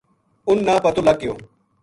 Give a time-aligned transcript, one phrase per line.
[0.47, 1.33] اُنھ نا پتو لگو